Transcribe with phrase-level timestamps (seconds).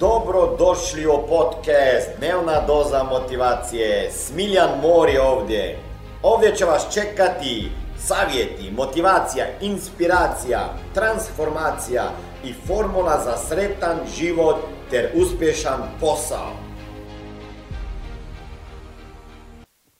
[0.00, 4.10] Dobro došli u podcast Dnevna doza motivacije.
[4.12, 5.78] Smiljan Mor je ovdje.
[6.22, 12.10] Ovdje će vas čekati savjeti, motivacija, inspiracija, transformacija
[12.44, 14.56] i formula za sretan život
[14.90, 16.50] ter uspješan posao.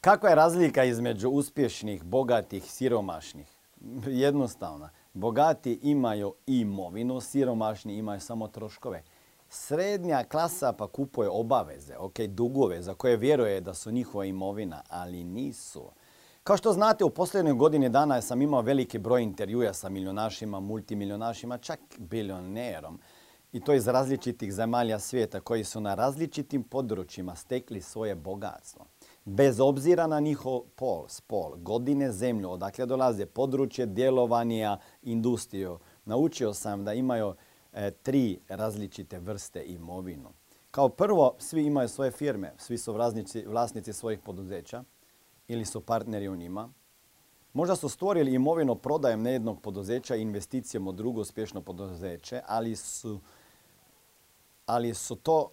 [0.01, 3.47] Kakva je razlika između uspješnih, bogatih, siromašnih?
[4.07, 4.91] Jednostavna.
[5.13, 9.03] Bogati imaju imovinu, siromašni imaju samo troškove.
[9.53, 15.25] Srednja klasa pa kupuje obaveze, ok, dugove za koje vjeruje da su njihova imovina, ali
[15.25, 15.91] nisu.
[16.45, 21.59] Kao što znate, u posljednjoj godini dana sam imao veliki broj intervjuja sa milionašima, multimilionašima,
[21.59, 23.01] čak bilionerom.
[23.53, 28.87] I to iz različitih zemalja svijeta koji su na različitim područjima stekli svoje bogatstvo.
[29.25, 36.85] Bez obzira na njihov pol, spol, godine, zemlju, odakle dolaze, područje djelovanja, industriju, naučio sam
[36.85, 37.35] da imaju
[38.03, 40.33] tri različite vrste imovinu.
[40.71, 44.85] Kao prvo, svi imaju svoje firme, svi su vlasnici, vlasnici svojih poduzeća
[45.49, 46.73] ili su partneri u njima.
[47.53, 53.21] Možda su stvorili imovinu prodajem nejednog poduzeća i investicijom u drugo uspješno poduzeće, ali su,
[54.67, 55.51] ali su to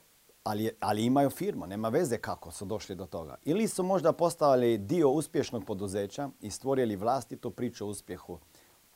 [0.48, 3.36] ali, ali imaju firmu, nema veze kako su došli do toga.
[3.46, 8.40] Ili su možda postali dio uspješnog poduzeća i stvorili vlastitu priču o uspjehu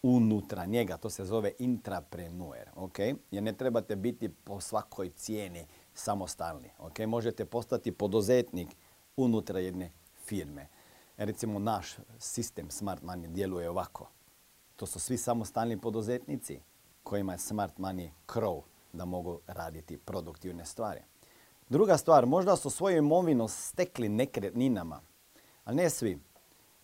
[0.04, 0.98] unutra njega.
[0.98, 2.70] To se zove intrapreneur.
[2.76, 3.16] Okay?
[3.32, 6.70] Jer ne trebate biti po svakoj cijeni samostalni.
[6.80, 7.06] Okay?
[7.06, 8.76] Možete postati poduzetnik
[9.18, 9.92] unutra jedne
[10.26, 10.68] firme.
[11.18, 14.10] Recimo naš sistem Smart Money djeluje ovako.
[14.76, 16.60] To su svi samostalni poduzetnici
[17.04, 18.62] kojima je Smart Money krov
[18.94, 21.02] da mogu raditi produktivne stvari.
[21.70, 25.02] Druga stvar, možda su svoju imovinu stekli nekretninama,
[25.64, 26.20] ali ne svi.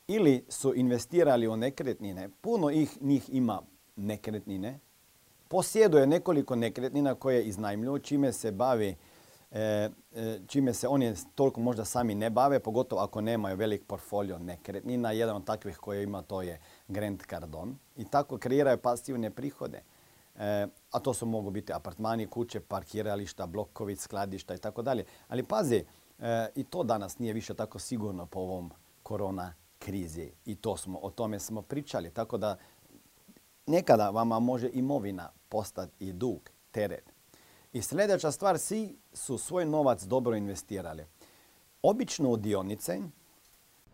[0.09, 2.29] Ili su investirali u nekretnine.
[2.41, 3.61] Puno ih njih ima
[3.95, 4.79] nekretnine.
[5.47, 8.95] Posjeduje nekoliko nekretnina koje iznajmljuju, čime se bavi
[9.51, 14.39] e, e, čime se oni toliko možda sami ne bave, pogotovo ako nemaju velik portfolio
[14.39, 15.11] nekretnina.
[15.11, 17.73] Jedan od takvih koje ima to je Grant Cardone.
[17.97, 19.83] I tako kreiraju pasivne prihode.
[20.35, 25.05] E, a to su mogu biti apartmani, kuće, parkirališta, blokovi, skladišta i tako dalje.
[25.27, 25.83] Ali pazi,
[26.55, 28.71] i to danas nije više tako sigurno po ovom
[29.03, 30.31] korona krizi.
[30.45, 32.09] I to smo, o tome smo pričali.
[32.09, 32.57] Tako da
[33.65, 37.13] nekada vama može imovina postati i dug, teret.
[37.73, 41.05] I sljedeća stvar, svi su svoj novac dobro investirali.
[41.81, 42.99] Obično u dionice.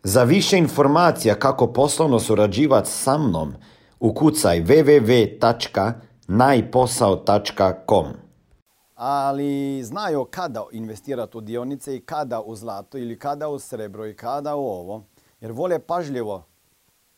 [0.04, 3.54] Za više informacija kako poslovno surađivati sa mnom,
[4.00, 5.94] ukucaj www
[6.28, 8.06] najposao.com
[8.96, 14.16] ali znaju kada investirati u dionice i kada u zlato ili kada u srebro i
[14.16, 15.04] kada u ovo,
[15.44, 16.46] jer vole pažljivo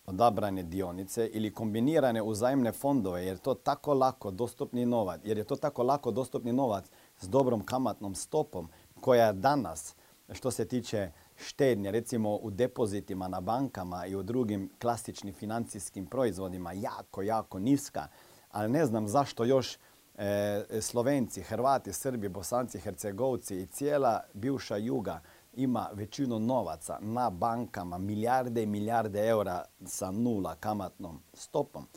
[0.06, 5.56] odabrane dionice ili kombinirane uzajemne fondove, jer to tako lako dostupni novac, jer je to
[5.56, 6.85] tako lako dostupni novac
[7.19, 8.69] s dobrom kamatnom stopom
[9.02, 9.96] koja danas,
[10.31, 16.74] što se tiče štednje, recimo u depozitima na bankama i u drugim klasičnim financijskim proizvodima,
[16.74, 18.08] jako, jako niska.
[18.52, 19.78] Ali ne znam zašto još
[20.18, 25.22] e, Slovenci, Hrvati, Srbi, Bosanci, Hercegovci i cijela bivša juga
[25.55, 31.88] ima većinu novaca na bankama, milijarde i milijarde eura sa nula kamatnom stopom.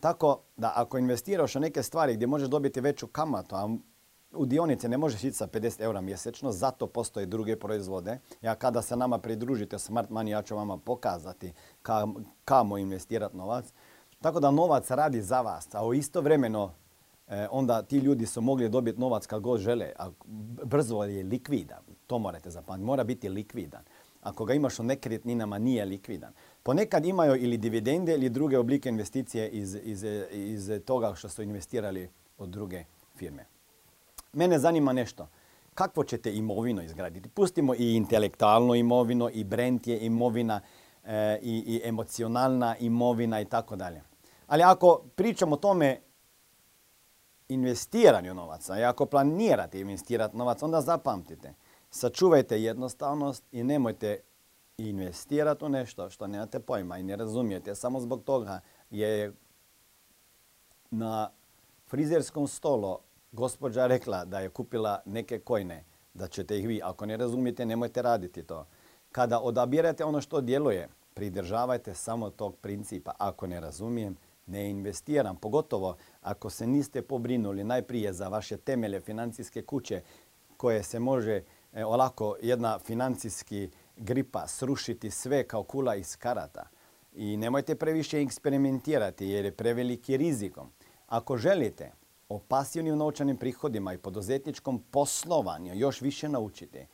[0.00, 3.76] Tako da ako investiraš u neke stvari gdje možeš dobiti veću kamatu, a
[4.32, 8.18] u dionice ne možeš ići sa 50 eura mjesečno, zato postoje druge proizvode.
[8.42, 11.52] Ja kada se nama pridružite Smart Money, ja ću vama pokazati
[12.44, 13.72] kamo investirati novac.
[14.20, 16.79] Tako da novac radi za vas, a istovremeno e,
[17.50, 20.10] onda ti ljudi su mogli dobiti novac kad god žele, a
[20.64, 21.78] brzo je likvidan.
[22.06, 23.82] To morate zapamtiti, mora biti likvidan.
[24.22, 26.32] Ako ga imaš u nekretninama, nije likvidan.
[26.62, 32.10] Ponekad imaju ili dividende ili druge oblike investicije iz, iz, iz toga što su investirali
[32.38, 32.84] od druge
[33.16, 33.44] firme.
[34.32, 35.28] Mene zanima nešto.
[35.74, 37.28] Kakvo ćete imovino izgraditi?
[37.28, 40.60] Pustimo i intelektualnu imovinu, i brand je imovina,
[41.04, 44.02] e, i, i emocionalna imovina i tako dalje.
[44.46, 46.00] Ali ako pričamo o tome
[47.50, 51.54] investiranju novaca i ako planirate investirati novac, onda zapamtite,
[51.90, 54.20] sačuvajte jednostavnost i nemojte
[54.78, 57.74] investirati u nešto što nemate pojma i ne razumijete.
[57.74, 58.60] Samo zbog toga
[58.90, 59.32] je
[60.90, 61.30] na
[61.86, 62.98] frizerskom stolu
[63.32, 65.84] gospođa rekla da je kupila neke kojne,
[66.14, 68.66] da ćete ih vi, ako ne razumijete, nemojte raditi to.
[69.12, 73.12] Kada odabirate ono što djeluje, pridržavajte samo tog principa.
[73.18, 74.16] Ako ne razumijem,
[74.46, 80.02] ne investiram, pogotovo ako se niste pobrinuli najprije za vaše temelje financijske kuće
[80.56, 81.42] koje se može
[81.72, 86.68] e, olako jedna financijski gripa srušiti sve kao kula iz karata.
[87.12, 90.70] I nemojte previše eksperimentirati jer je preveliki rizikom.
[91.06, 91.92] Ako želite
[92.28, 96.86] o pasivnim novčanim prihodima i poduzetničkom poslovanju još više naučite,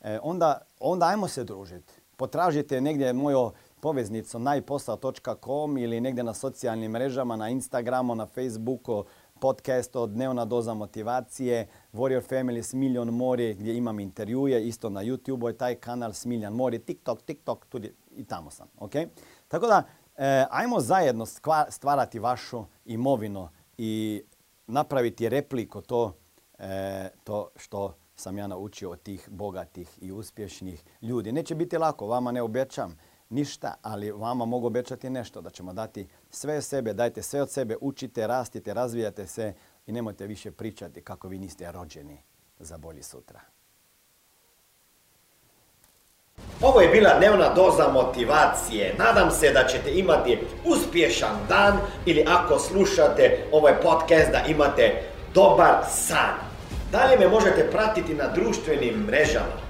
[0.00, 1.92] e, onda, onda ajmo se družiti.
[2.16, 3.50] Potražite negdje moju
[3.80, 9.04] poveznicu najposao.com ili negdje na socijalnim mrežama, na Instagramu, na Facebooku,
[9.40, 15.46] podcast od Dnevna doza motivacije, Warrior Family Smiljan Mori gdje imam intervjuje, isto na YouTube
[15.46, 18.68] je taj kanal Smiljan Mori, TikTok, TikTok, tudi i tamo sam.
[18.78, 19.08] Okay?
[19.48, 19.82] Tako da,
[20.16, 21.26] e, ajmo zajedno
[21.68, 23.48] stvarati vašu imovinu
[23.78, 24.22] i
[24.66, 26.12] napraviti repliku to,
[26.58, 31.32] e, to što sam ja naučio od tih bogatih i uspješnih ljudi.
[31.32, 32.96] Neće biti lako, vama ne obećam
[33.30, 37.76] ništa, ali vama mogu obećati nešto, da ćemo dati sve sebe, dajte sve od sebe,
[37.80, 39.54] učite, rastite, razvijate se
[39.86, 42.22] i nemojte više pričati kako vi niste rođeni
[42.58, 43.40] za bolji sutra.
[46.62, 48.94] Ovo je bila dnevna doza motivacije.
[48.98, 55.02] Nadam se da ćete imati uspješan dan ili ako slušate ovaj podcast da imate
[55.34, 56.34] dobar san.
[56.92, 59.69] Dalje me možete pratiti na društvenim mrežama